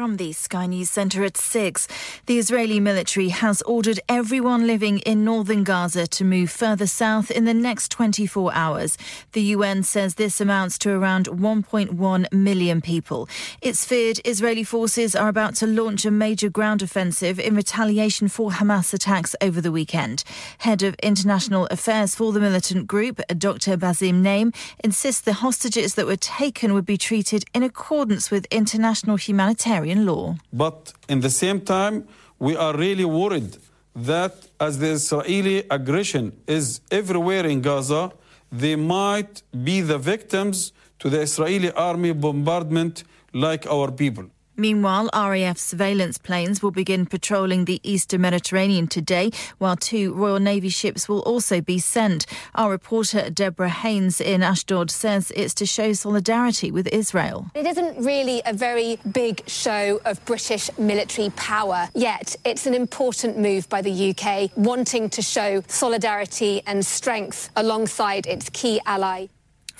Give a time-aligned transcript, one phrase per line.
[0.00, 1.86] From the Sky News Centre at 6,
[2.24, 7.44] the Israeli military has ordered everyone living in northern Gaza to move further south in
[7.44, 8.96] the next 24 hours.
[9.32, 13.28] The UN says this amounts to around 1.1 million people.
[13.60, 18.52] It's feared Israeli forces are about to launch a major ground offensive in retaliation for
[18.52, 20.24] Hamas attacks over the weekend.
[20.60, 23.76] Head of International Affairs for the militant group, Dr.
[23.76, 29.16] Basim Naim, insists the hostages that were taken would be treated in accordance with international
[29.16, 30.36] humanitarian law.
[30.52, 32.06] But in the same time,
[32.38, 33.56] we are really worried
[33.94, 38.12] that as the Israeli aggression is everywhere in Gaza,
[38.50, 44.26] they might be the victims to the Israeli army bombardment like our people.
[44.60, 50.68] Meanwhile, RAF surveillance planes will begin patrolling the eastern Mediterranean today, while two Royal Navy
[50.68, 52.26] ships will also be sent.
[52.54, 57.46] Our reporter Deborah Haynes in Ashdod says it's to show solidarity with Israel.
[57.54, 63.38] It isn't really a very big show of British military power, yet it's an important
[63.38, 69.28] move by the UK, wanting to show solidarity and strength alongside its key ally.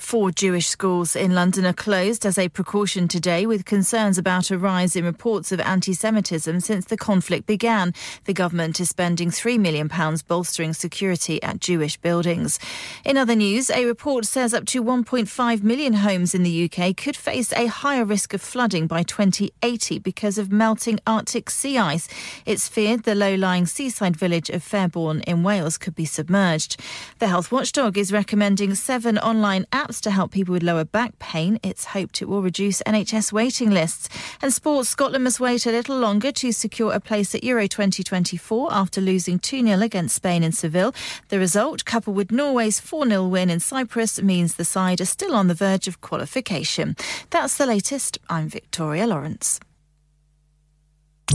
[0.01, 4.57] Four Jewish schools in London are closed as a precaution today with concerns about a
[4.57, 7.93] rise in reports of anti Semitism since the conflict began.
[8.25, 9.89] The government is spending £3 million
[10.27, 12.59] bolstering security at Jewish buildings.
[13.05, 17.15] In other news, a report says up to 1.5 million homes in the UK could
[17.15, 22.09] face a higher risk of flooding by 2080 because of melting Arctic sea ice.
[22.45, 26.81] It's feared the low lying seaside village of Fairbourne in Wales could be submerged.
[27.19, 31.17] The health watchdog is recommending seven online apps apps to help people with lower back
[31.19, 31.59] pain.
[31.63, 34.07] It's hoped it will reduce NHS waiting lists.
[34.41, 38.73] And sports, Scotland must wait a little longer to secure a place at Euro 2024
[38.73, 40.93] after losing 2 0 against Spain in Seville.
[41.29, 45.35] The result, coupled with Norway's 4 0 win in Cyprus, means the side are still
[45.35, 46.95] on the verge of qualification.
[47.29, 48.17] That's the latest.
[48.29, 49.59] I'm Victoria Lawrence.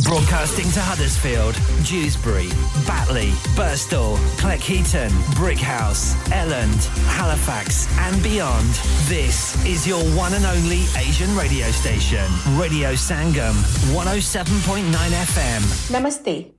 [0.05, 2.49] Broadcasting to Huddersfield, Dewsbury,
[2.87, 8.69] Batley, Burstall, Cleckheaton, Brickhouse, Elland, Halifax, and beyond.
[9.09, 12.27] This is your one and only Asian radio station,
[12.61, 13.55] Radio Sangam,
[13.95, 15.63] 107.9 FM.
[15.93, 16.45] Namaste.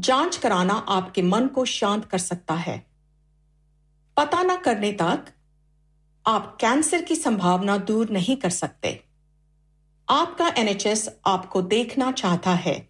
[0.00, 2.80] جانچ کرانا آپ کے من کو شانت کر سکتا ہے۔
[4.14, 5.30] پتا نہ کرنے تک
[6.24, 8.96] آپ کینسر کی سمبھاونا دور نہیں کر سکتے۔
[10.06, 12.80] آپ کا این ایچ ایس آپ کو دیکھنا چاہتا ہے۔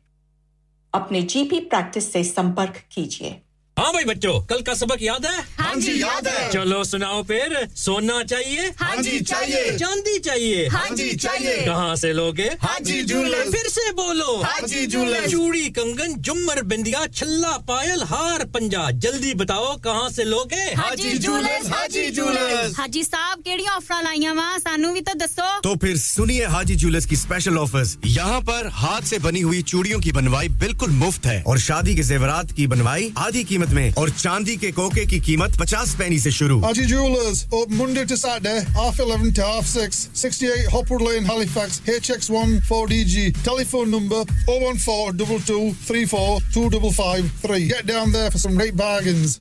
[0.93, 3.41] اپنے جی پی پریکٹس سے سمپرک کیجیے
[3.77, 7.55] ہاں بھائی بچوں کل کا سبق یاد ہے ہاں جی یاد ہے چلو سناؤ پھر
[7.77, 13.01] سونا چاہیے ہاں جی چاہیے چاندی چاہیے ہاں جی چاہیے کہاں سے لوگے ہاں جی
[13.03, 18.89] جولر پھر سے بولو ہاں جی جولر چوڑی کنگن جمر بندیا چھلا پائل ہار پنجا
[19.03, 24.03] جلدی بتاؤ کہاں سے لوگے ہاں جی جولر ہاں جی جولر حاجی صاحب کیڑی آفر
[24.03, 28.41] لائی وا سانو بھی تو دسو تو پھر سنیے حاجی جولرز کی اسپیشل آفرز یہاں
[28.41, 32.57] پر ہاتھ سے بنی ہوئی چوڑیوں کی بنوائی بالکل مفت ہے اور شادی کے زیورات
[32.57, 36.31] کی بنوائی آدھی قیمت قیمت میں اور چاندی کے کوکے کی قیمت پچاس پینی سے
[36.31, 41.25] شروع Aji Jewelers, open Monday to Saturday, half 11 to half 6, 68 Hopwood Lane,
[41.25, 43.33] Halifax, HX1 4DG.
[43.45, 47.69] Telephone number 014 22 34 2553.
[47.69, 49.41] Get down there for some great bargains.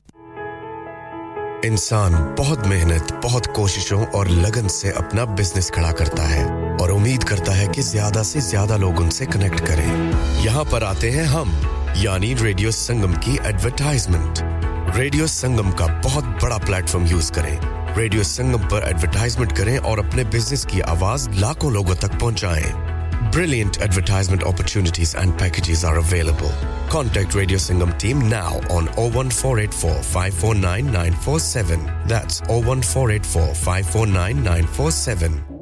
[1.64, 6.42] انسان بہت محنت بہت کوششوں اور لگن سے اپنا بزنس کھڑا کرتا ہے
[6.80, 9.86] اور امید کرتا ہے کہ زیادہ سے زیادہ لوگ ان سے کنیکٹ کریں
[10.44, 11.52] یہاں پر آتے ہیں ہم
[11.96, 14.42] یعنی ریڈیو سنگم کی ایڈورٹائزمنٹ
[14.96, 17.56] ریڈیو سنگم کا بہت بڑا پلیٹ فارم یوز کریں۔
[17.96, 23.78] ریڈیو سنگم پر ایڈورٹائزمنٹ کریں اور اپنے بزنس کی آواز لاکھوں لوگوں تک پہنچائیں۔ Brilliant
[23.80, 26.50] advertisement opportunities and packages are available
[26.88, 31.14] contact radio Sangam team now on O one four eight four five four nine nine
[31.24, 32.12] four seven
[32.48, 35.53] O one four eight four five four nine nine four seven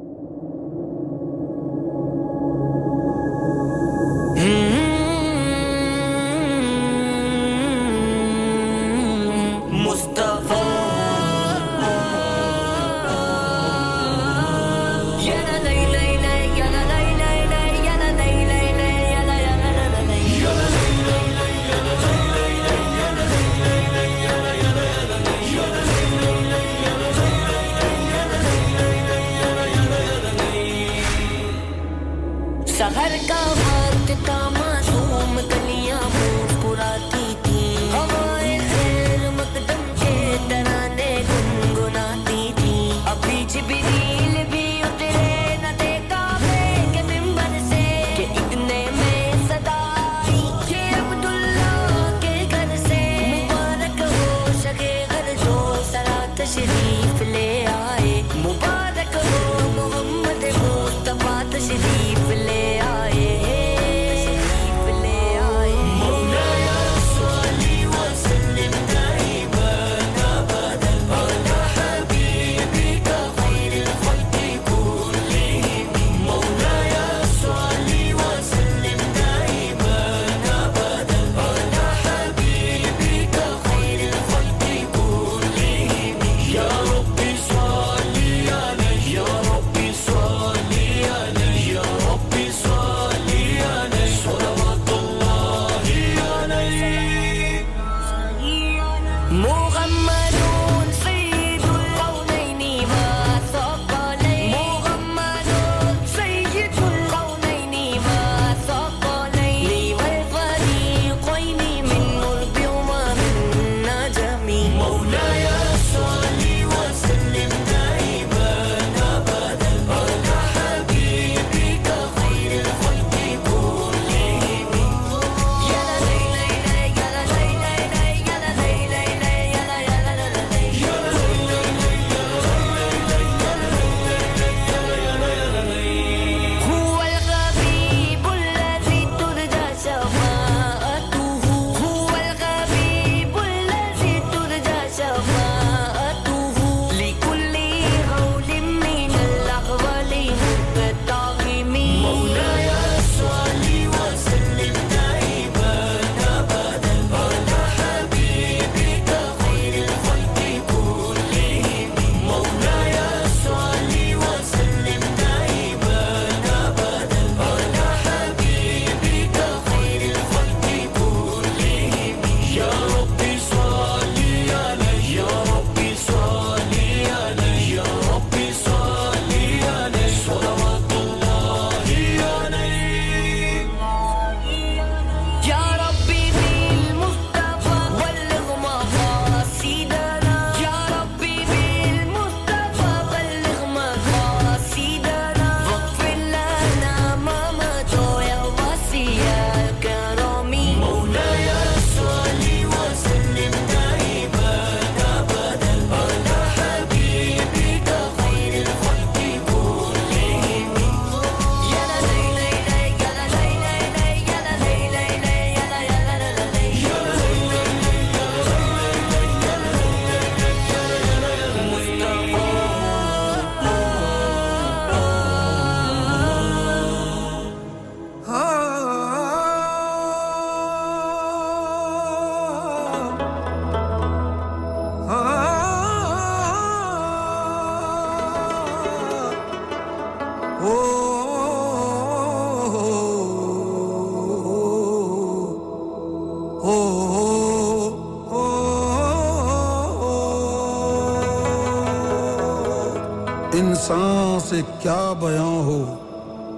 [254.83, 255.95] کیا بیان ہو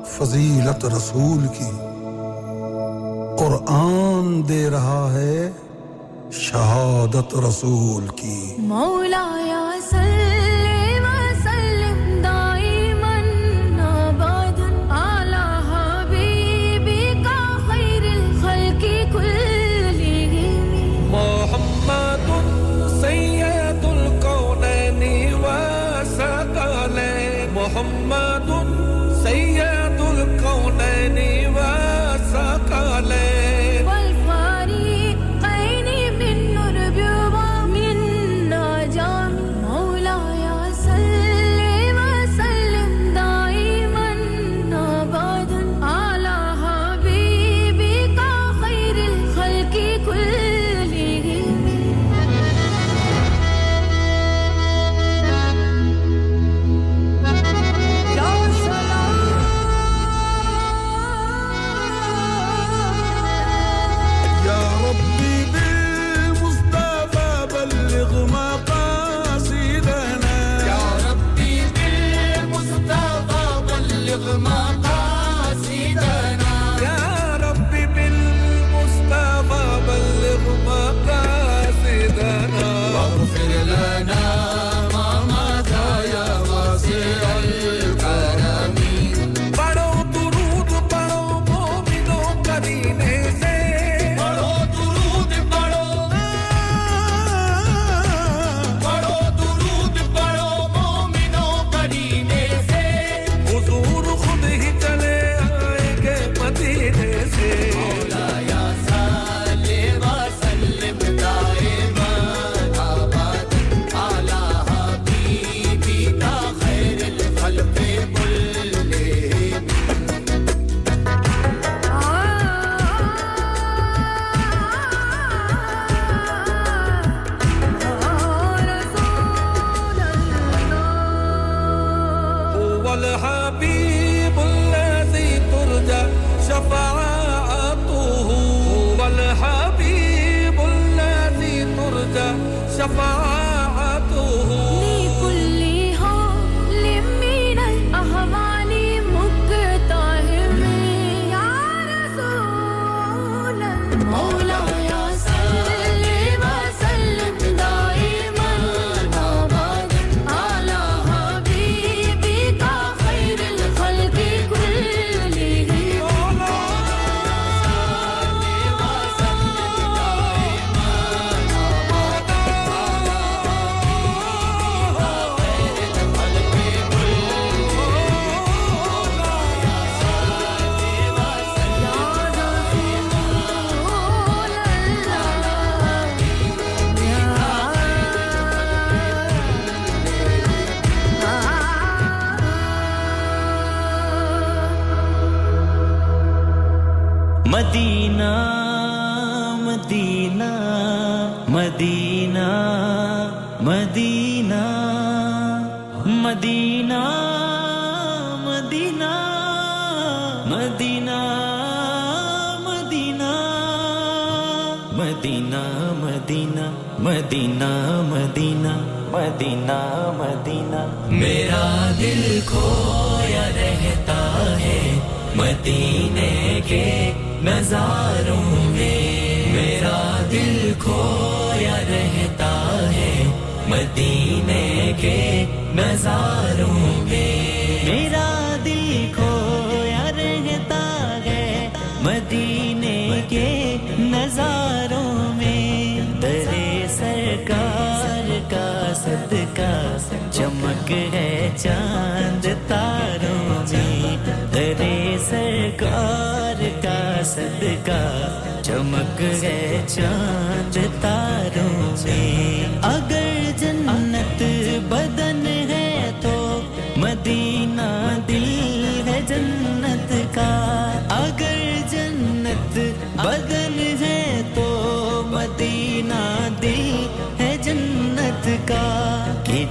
[0.05, 1.71] فضیلت رسول کی؟
[3.39, 5.51] قرآن دے رہا ہے
[6.31, 8.34] شہادت رسول کی۔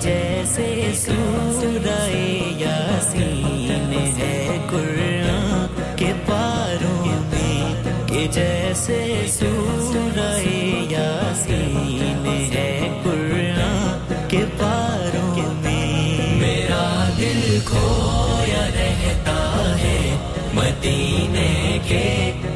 [0.04, 2.08] جیسے سورہ
[2.58, 10.32] یاسین ہے قرآن کے پاروں میں، کہ جیسے سورہ
[10.90, 19.38] یاسین ہے قرآن کے پاروں میں۔ میرا دل کھویا رہتا
[19.80, 19.98] ہے
[20.54, 22.06] مدینے کے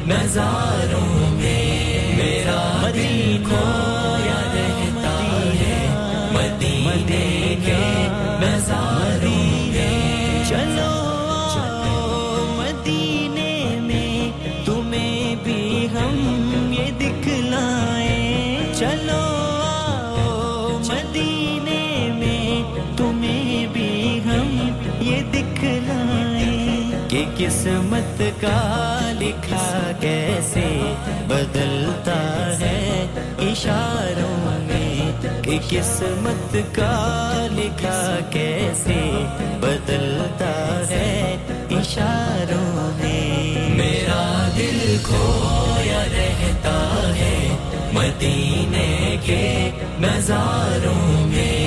[0.07, 1.38] نظاروں میں
[27.39, 30.63] قسمت کا لکھا کیسے
[31.27, 32.17] بدلتا
[32.59, 33.05] ہے
[33.41, 35.11] اشاروں میں
[35.43, 38.99] کہ قسمت کا لکھا کیسے
[39.61, 40.51] بدلتا
[40.89, 41.35] ہے
[41.79, 44.21] اشاروں میں میرا
[44.57, 46.77] دل کھویا رہتا
[47.15, 47.37] ہے
[47.93, 49.41] مدینے کے
[50.01, 51.58] نظاروں میں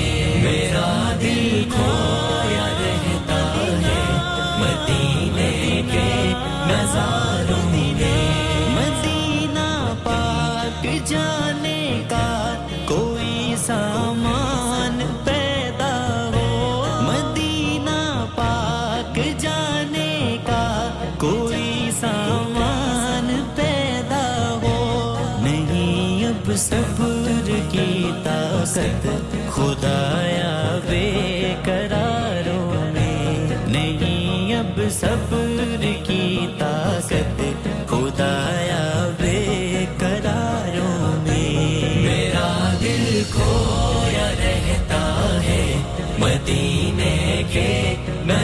[8.74, 12.54] مدینہ پاک جانے کا
[12.86, 27.50] کوئی سامان پیدا ہو۔ مدینہ پاک جانے کا کوئی سامان پیدا ہو۔ نہیں، اب صبر
[27.70, 29.06] کی طاقت
[29.50, 31.31] خدایا بے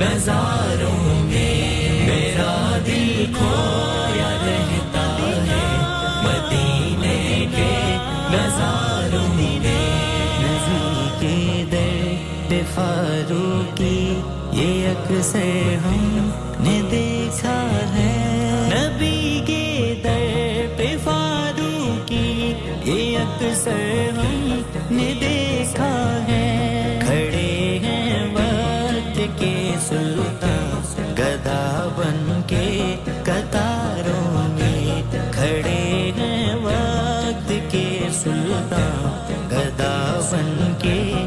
[0.00, 5.04] مزاروں میں میرا دل کھویا رہتا
[5.48, 5.66] ہے۔
[6.24, 7.96] مدینے کے
[8.32, 9.58] نظاروں میں
[10.42, 11.72] نزدیک
[12.50, 14.20] در فاروقی
[14.52, 16.30] یہ اکثر ہم
[16.60, 17.19] نے دیکھ
[31.20, 41.26] گدا بن کے قطاروں میں کھڑے ہیں وقت کے سلطان۔ گدا بن کے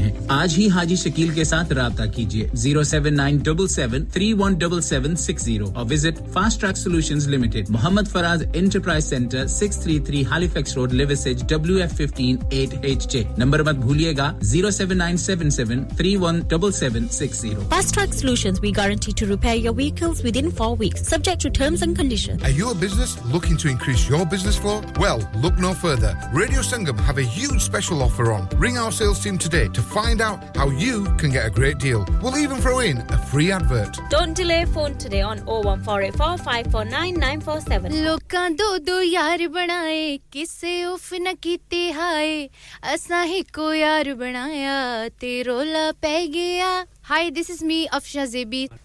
[0.01, 4.33] ہیں۔ آج ہی حاجی شکیل کے ساتھ رابطہ کیجیے۔ Zero seven nine double seven three
[4.33, 7.69] one double seven six zero اور visit fast track solution limited.
[7.69, 13.07] Muhammad Faraz enterprise centre six three three Halifax road Liversedge W F fifteen eight H
[13.11, 17.41] J number مت بھولیے گا۔ Zero seven nine seven seven three one double seven six
[17.41, 17.61] zero.
[17.69, 21.83] Fast track solution we guarantee to repair your vehicles within four weeks subject to terms
[21.83, 24.75] and condition Are you a business looking to increase your business flow?
[25.03, 26.11] Well, look no further.
[26.33, 28.47] Radio Sangam have a huge special offer on.
[28.63, 31.79] Ring our sales team today to to find out how you can get a great
[31.79, 32.05] deal.
[32.21, 33.99] We'll even throw in a free advert.
[34.09, 37.91] Don't delay phone today on 01484 549 947.
[38.03, 42.47] ਲੋਕਾਂ ਦੋ ਦੋ ਯਾਰ ਬਣਾਏ ਕਿਸੇ ਉਫ ਨਾ ਕੀਤੀ ਹਾਏ
[42.93, 46.71] ਅਸਾਂ ਹੀ ਕੋ ਯਾਰ ਬਣਾਇਆ ਤੇ ਰੋਲਾ ਪੈ ਗਿਆ
[47.09, 48.59] hi this is me Afsha JB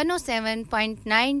[0.00, 1.40] 107.9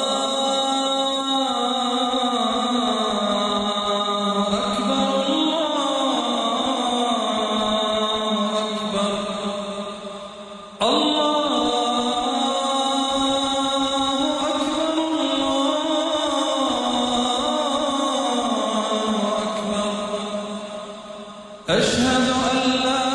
[22.53, 23.10] وسلم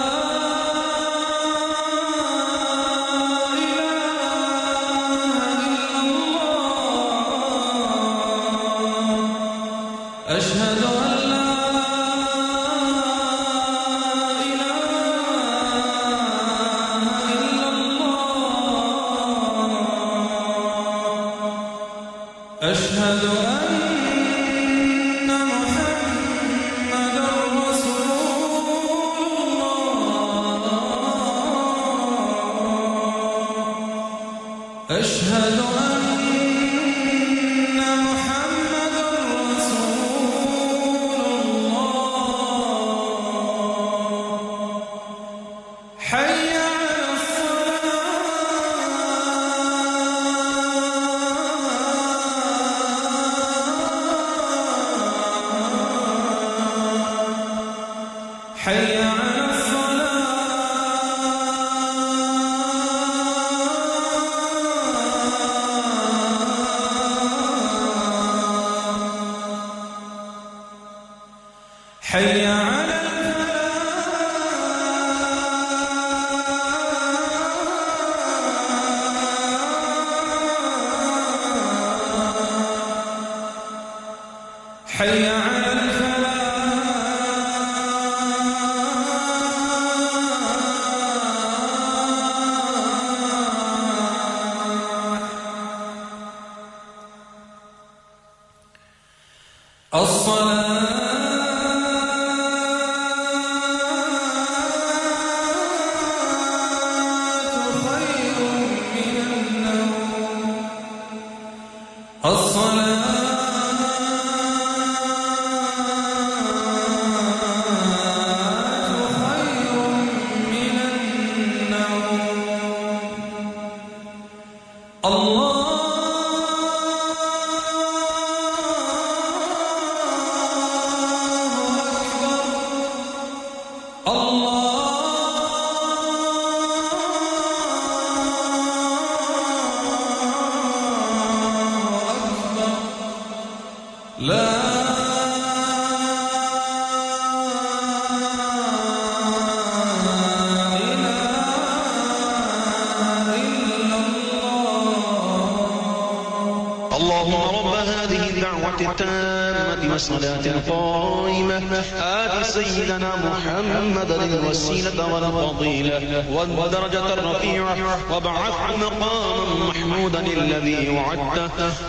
[112.33, 112.86] الصلاة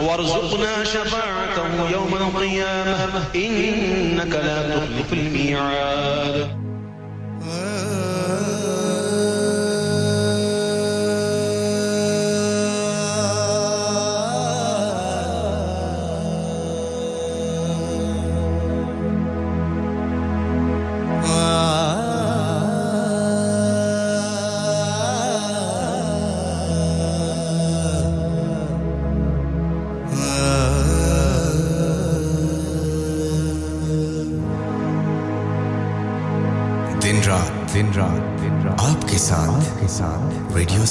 [0.02, 3.24] وارزقنا شفاعته يوم القيامة.
[3.36, 6.57] إنك لا تخلف الميعاد.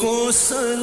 [0.02, 0.77] کو سن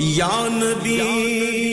[0.00, 1.69] یا نبی.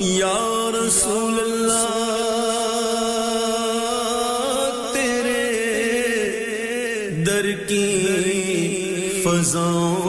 [0.00, 1.88] یا رسول اللہ
[4.92, 5.44] تیرے
[7.26, 9.99] در کی فضاؤں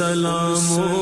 [0.00, 1.01] ان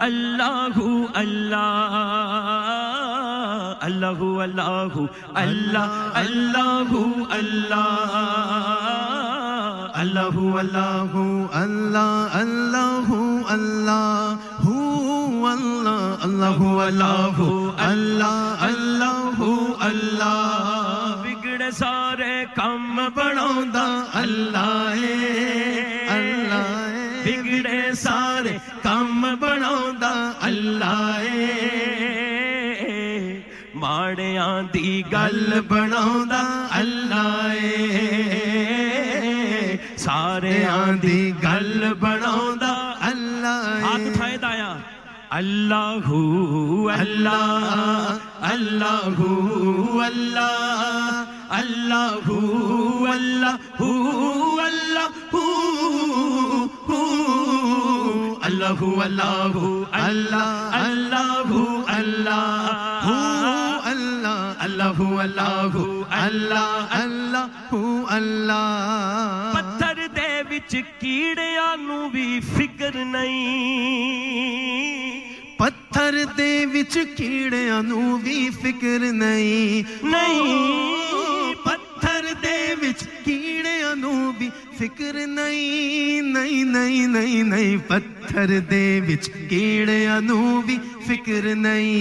[0.00, 0.78] اللہ
[1.14, 1.96] اللہ
[3.80, 4.94] اللہ اللہ
[5.34, 6.92] اللہ اللہ
[7.30, 8.10] اللہ
[9.94, 10.36] اللہ
[10.74, 11.16] اللہ
[11.54, 13.10] اللہ اللہ
[13.50, 14.40] اللہ
[16.22, 16.60] اللہ
[17.00, 17.40] اللہ
[17.78, 19.40] اللہ اللہ
[19.80, 25.04] اللہ بگڑ سارے کم بنا اللہ
[26.10, 26.88] اللہ
[27.24, 28.19] بگڑے سارے
[29.40, 29.70] بنا
[30.42, 31.24] اللہ
[33.74, 37.54] ماڑیاں دی گل بنا اللہ
[39.96, 40.58] سارے
[41.02, 42.34] دی گل بنا
[43.00, 44.74] اللہ ہاتھ اٹھائے دایا
[45.30, 46.08] اللہ
[46.92, 47.76] اللہ
[48.44, 49.20] اللہ
[50.04, 50.84] اللہ
[51.50, 52.30] اللہ
[53.08, 54.39] اللہ
[58.60, 59.54] الله الله
[59.94, 61.50] الله ال الله
[61.98, 62.70] الله
[63.10, 65.86] اهه الله الله ال ال اهو
[66.24, 66.64] الا
[67.02, 67.42] الا
[67.72, 71.38] الا الله پٿر ڪڙ
[72.14, 73.40] به فڪر نئي
[75.58, 79.84] پٿر تي بچ ڪيڊو به فڪر نئي
[80.14, 80.40] نئي
[81.64, 82.22] پٿر
[83.30, 90.76] کیڑیاں نو بھی فکر نہیں نہیں نہیں نہیں نہیں پتھر دے وچ کیڑیاں نو بھی
[91.06, 91.98] فکر نہیں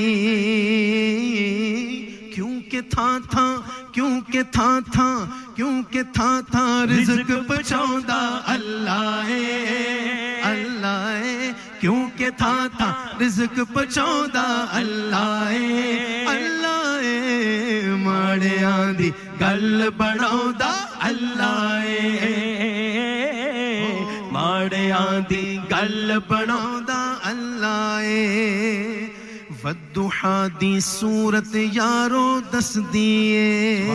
[2.40, 3.56] کیوں کہ تھا تھا
[3.92, 5.26] کیوں کہ تھا تھا
[5.56, 13.60] کیوں کہ تھا تھا، رزق پچھوندا اللہ ہے اللہ ہے۔ کیوں کہ تھا تھا، رزق
[13.74, 19.12] پچھوندا اللہ ہے اللہ ہے۔ ماڑیاں دی
[19.42, 22.70] گل بڑھوندا اللہ ہے۔
[24.32, 29.08] ماڑیاں دی گل بڑھوندا اللہ ہے۔
[29.66, 33.90] والضحى دي سورة يا رو دس دي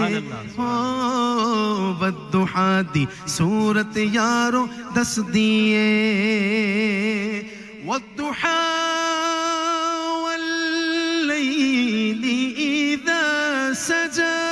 [2.01, 5.75] والضحى آه، دي سورة يا رو دس دي
[7.87, 8.65] والضحى
[10.25, 12.25] والليل
[12.57, 14.45] إذا سجى.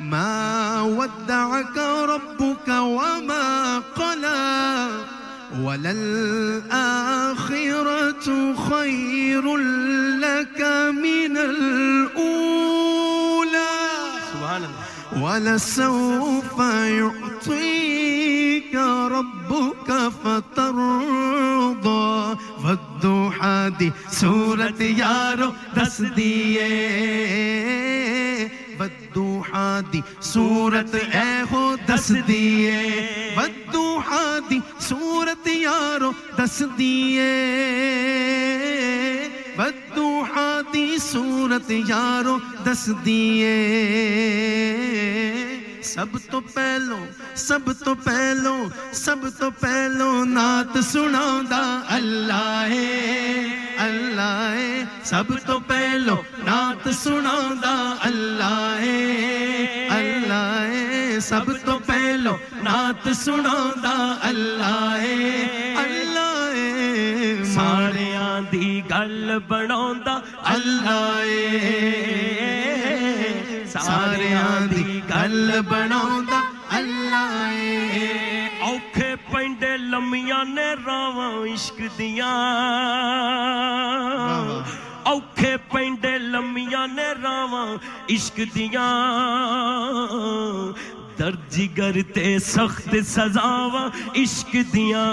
[0.00, 5.13] ما ودعك ربك وما قلى.
[5.62, 6.64] وللآخرة
[8.70, 9.56] خير
[10.16, 12.74] لك من الأولى.
[14.32, 14.84] سبحان الله.
[15.24, 16.58] ولسوف
[16.98, 18.74] يعطيك
[19.10, 19.88] ربك
[20.24, 22.14] فترضى.
[22.64, 26.00] والضحى دي سورة يارو دس
[29.92, 30.00] دی
[30.32, 32.78] صورت اے ہو دس دیے
[33.36, 34.58] ودوحا دی
[34.88, 37.30] صورت یارو دس دیے
[39.58, 42.36] ودوحا دی صورت یارو
[42.66, 43.54] دس دیے
[45.84, 47.04] سب تو پہلو
[47.36, 51.42] سب تو پہلو، سب تو پہلو نعت سناؤں
[51.88, 53.44] اللہ ہے
[53.78, 57.56] اللہ ہے۔ سب تو پہلو نعت سناؤں
[58.00, 63.70] اللہ ہے اللہ ہے۔ سب تو پہلو نعت سناؤں
[64.22, 69.94] اللہ ہے اللہ ہے۔ ساریاں دی گل بناؤں
[70.44, 71.84] اللہ ہے۔
[73.72, 76.53] ساریاں دی گل بناؤں
[78.62, 82.32] اوکھے پینڈے لمیاں نے راواں عشق دیاں
[85.10, 87.66] اوکھے پینڈے لمیاں نے راواں
[88.14, 88.90] عشق دیاں
[91.18, 93.88] درد جگر تے سخت سزاواں
[94.22, 95.06] عشق دیاں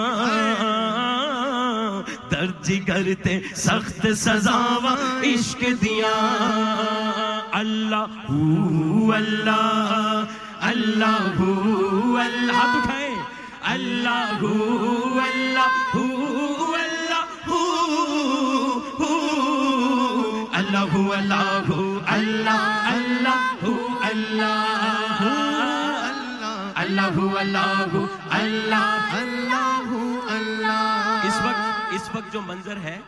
[2.31, 6.19] درد جگر تے سخت سزاواں عشق دیاں
[7.59, 8.31] اللہ
[9.15, 10.23] اللہ
[10.61, 13.15] اللہ ہو اللہ ہاتھ اٹھائیں
[13.69, 16.03] اللہ ہو اللہ ہو
[16.75, 17.23] اللہ
[18.97, 19.15] ہو
[20.53, 25.21] اللہ ہو اللہ ہو اللہ اللہ ہو اللہ
[26.77, 32.99] اللہ ہو اللہ ہو اللہ اللہ ہو اللہ اس وقت اس وقت جو منظر ہے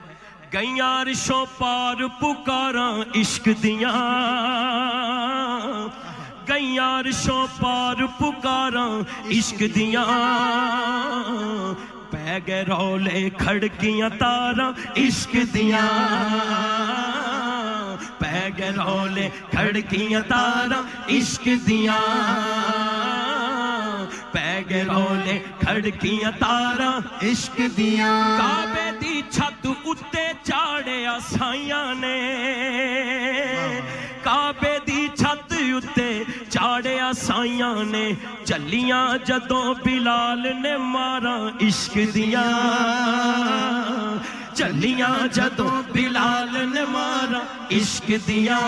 [0.53, 3.99] گئیاں عرشوں پار پکاراں عشق دیاں
[6.53, 8.89] کئی عرشوں پار پکاراں
[9.35, 10.03] عشق دیاں
[12.09, 14.69] پہ گئے رولے کھڑکیاں تاراں
[15.03, 15.87] عشق دیاں
[18.19, 20.81] پہ گئے رولے کھڑکیاں تاراں
[21.17, 21.99] عشق دیاں
[24.33, 26.95] پہ گئے رولے کھڑکیاں تاراں
[27.31, 32.17] عشق دیاں کعبے دی چھت اتے چاڑے آسائیاں نے
[34.23, 36.11] کعبے دی چھت اتے
[37.11, 38.11] سائیاں نے
[38.43, 42.43] چلیاں جدوں بلال نے مارا عشق دیا۔
[44.53, 47.39] چلیاں جدوں بلال نے مارا
[47.71, 48.59] عشق دیا۔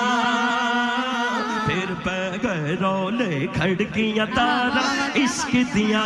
[1.65, 6.03] پھر پہ گئے رولے کھڑکیاں تارا عشق دیا۔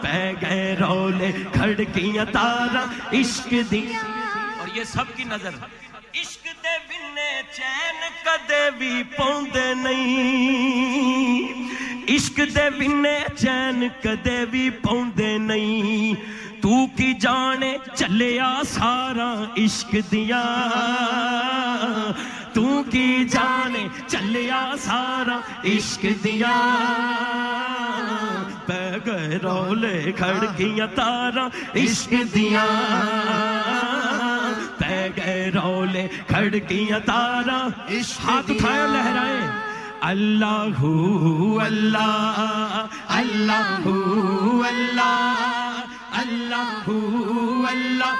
[0.00, 3.98] پہ گئے رولے کھڑکیاں تارا عشق دیا۔
[4.58, 5.87] اور یہ سب کی نظر۔ ہے
[6.58, 11.52] کدے بنے چین کدے بھی پوندے نہیں
[12.14, 16.14] عشق دے بنے چین کدے بھی پوندے نہیں
[16.62, 19.32] تو کی جانے چلیا سارا
[19.64, 20.42] عشق دیا
[22.54, 26.56] تو کی جانے چلیا سارا عشق دیا
[28.66, 31.46] پہ گئے رولے کھڑ گیا تارا
[31.76, 32.66] عشق دیا
[36.28, 37.58] کھڑکیاں تارا
[38.24, 39.66] ہاتھ اٹھائے لہرائیں
[40.02, 40.82] اللہ
[41.62, 42.38] اللہ
[43.10, 43.88] اللہ اللہ
[46.20, 46.88] اللہ
[47.68, 48.14] اللہ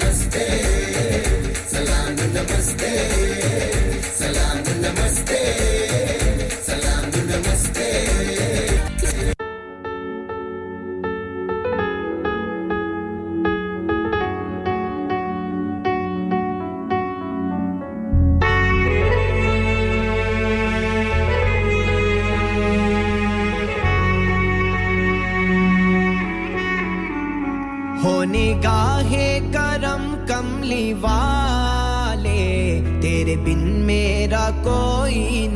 [2.79, 3.38] Hey.
[33.29, 35.47] میرے بن میرا کوئی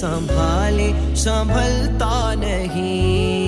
[0.00, 3.47] سنبھالے سنبھلتا نہیں۔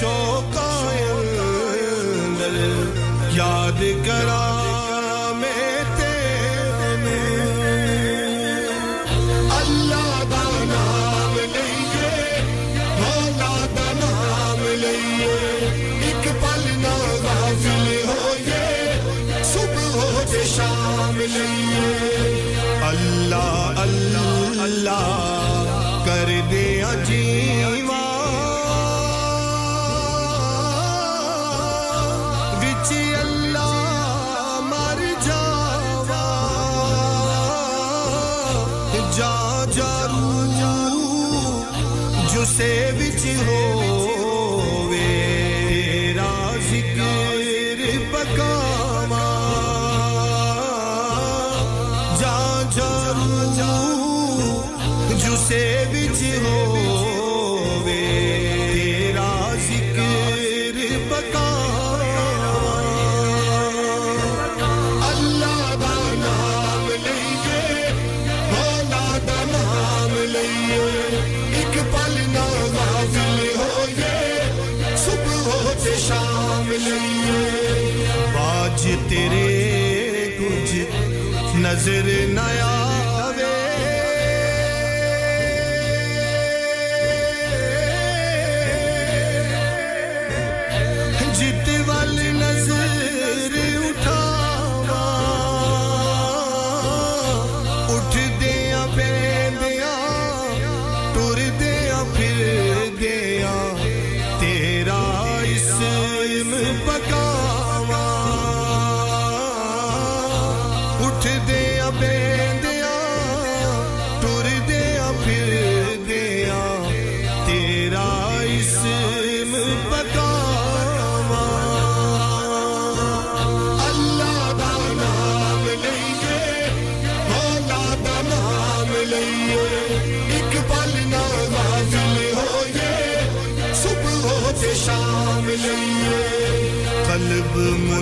[0.00, 0.56] شوق
[3.36, 4.69] یاد کرا۔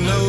[0.01, 0.28] know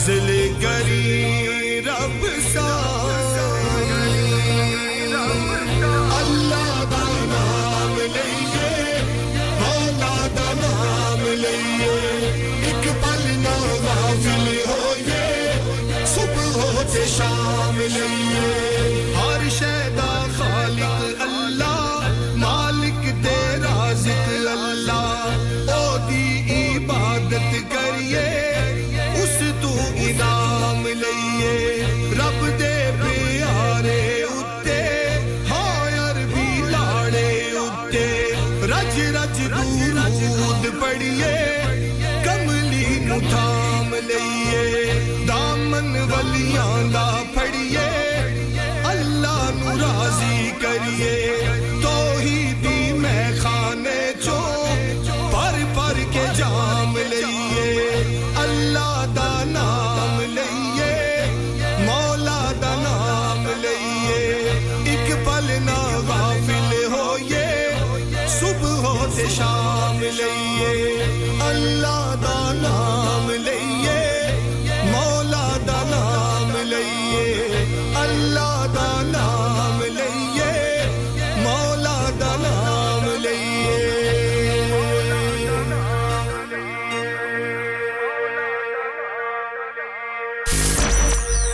[0.00, 0.29] Brazilian.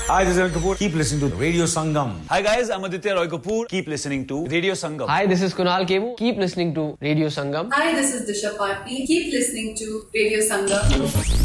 [0.08, 0.78] Hi, this is Anil Kapoor.
[0.78, 2.10] Keep listening to Radio Sangam.
[2.28, 2.70] Hi, guys.
[2.70, 3.66] I'm Aditya Roy Kapoor.
[3.68, 5.08] Keep listening to Radio Sangam.
[5.08, 6.16] Hi, this is Kunal Kevu.
[6.16, 7.72] Keep listening to Radio Sangam.
[7.72, 9.04] Hi, this is Disha Patni.
[9.04, 11.35] Keep listening to Radio Sangam.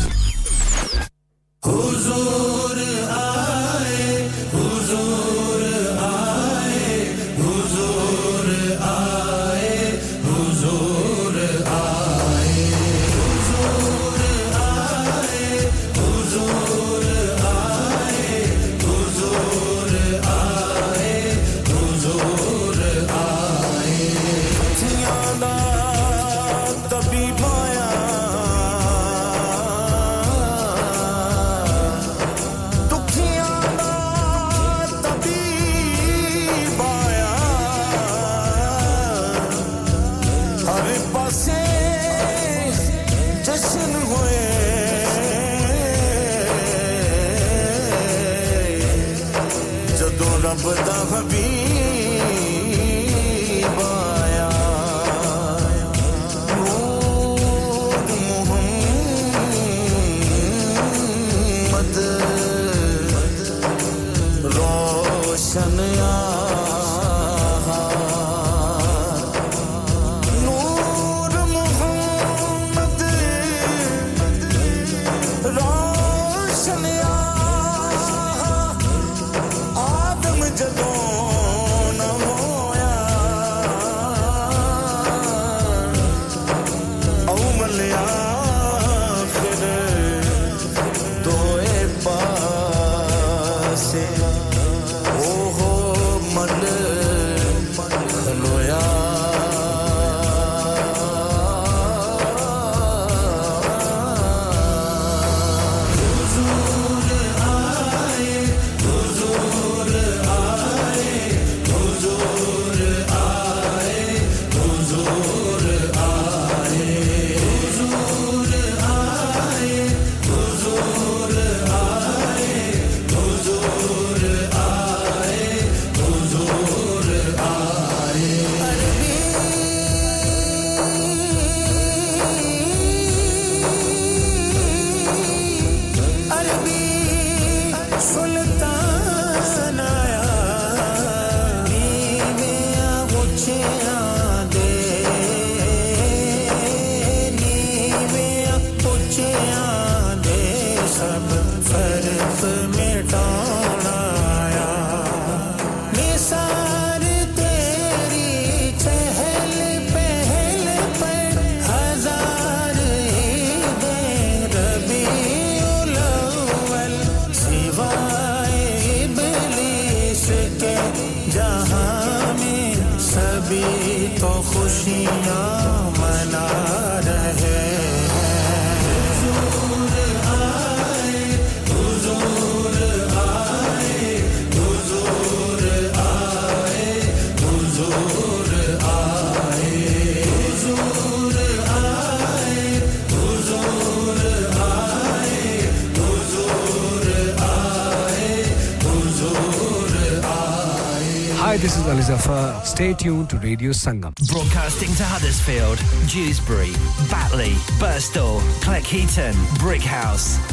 [203.02, 204.14] Tuned to Radio Sangam.
[204.32, 206.72] Broadcasting to Huddersfield, Dewsbury,
[207.10, 210.38] Batley, Burstall, Cleckheaton, Brickhouse,